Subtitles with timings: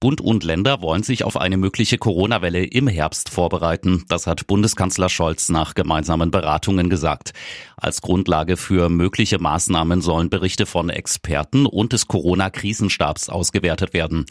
[0.00, 4.04] Bund und Länder wollen sich auf eine mögliche Corona-Welle im Herbst vorbereiten.
[4.08, 7.32] Das hat Bundeskanzler Scholz nach gemeinsamen Beratungen gesagt.
[7.76, 14.26] Als Grundlage für mögliche Maßnahmen sollen Berichte von Experten und des Corona-Krisenstabs ausgewertet werden.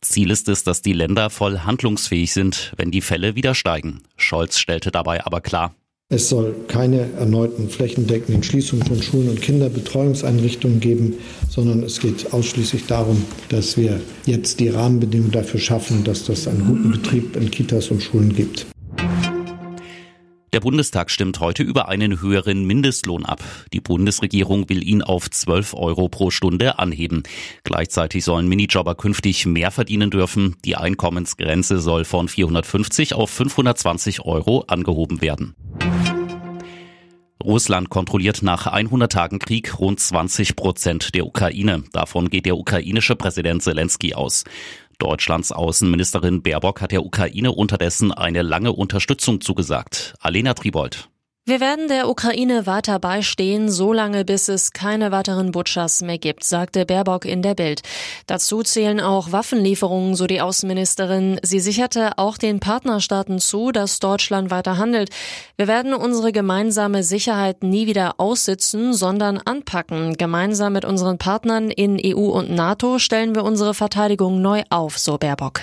[0.00, 4.02] Ziel ist es, dass die Länder voll handlungsfähig sind, wenn die Fälle wieder steigen.
[4.16, 5.74] Scholz stellte dabei aber klar,
[6.12, 11.14] es soll keine erneuten flächendeckenden Schließungen von Schulen und Kinderbetreuungseinrichtungen geben,
[11.48, 16.66] sondern es geht ausschließlich darum, dass wir jetzt die Rahmenbedingungen dafür schaffen, dass das einen
[16.66, 18.66] guten Betrieb in Kitas und Schulen gibt.
[20.52, 23.44] Der Bundestag stimmt heute über einen höheren Mindestlohn ab.
[23.72, 27.22] Die Bundesregierung will ihn auf 12 Euro pro Stunde anheben.
[27.62, 30.56] Gleichzeitig sollen Minijobber künftig mehr verdienen dürfen.
[30.64, 35.54] Die Einkommensgrenze soll von 450 auf 520 Euro angehoben werden.
[37.44, 41.84] Russland kontrolliert nach 100 Tagen Krieg rund 20 Prozent der Ukraine.
[41.92, 44.44] Davon geht der ukrainische Präsident Zelensky aus.
[44.98, 50.14] Deutschlands Außenministerin Baerbock hat der Ukraine unterdessen eine lange Unterstützung zugesagt.
[50.20, 51.09] Alena Tribold.
[51.46, 56.84] Wir werden der Ukraine weiter beistehen, solange bis es keine weiteren Butchers mehr gibt, sagte
[56.84, 57.80] Baerbock in der Bild.
[58.26, 61.40] Dazu zählen auch Waffenlieferungen, so die Außenministerin.
[61.42, 65.08] Sie sicherte auch den Partnerstaaten zu, dass Deutschland weiter handelt.
[65.56, 70.18] Wir werden unsere gemeinsame Sicherheit nie wieder aussitzen, sondern anpacken.
[70.18, 75.16] Gemeinsam mit unseren Partnern in EU und NATO stellen wir unsere Verteidigung neu auf, so
[75.16, 75.62] Baerbock.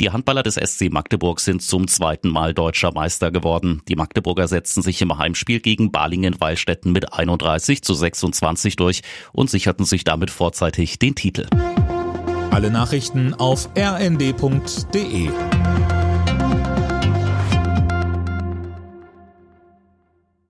[0.00, 3.82] Die Handballer des SC Magdeburg sind zum zweiten Mal deutscher Meister geworden.
[3.88, 9.84] Die Magdeburger setzten sich im Heimspiel gegen Balingen-Wallstätten mit 31 zu 26 durch und sicherten
[9.84, 11.48] sich damit vorzeitig den Titel.
[12.52, 15.30] Alle Nachrichten auf rnd.de